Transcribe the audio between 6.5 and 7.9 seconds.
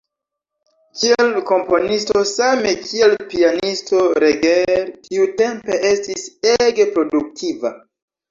ege produktiva.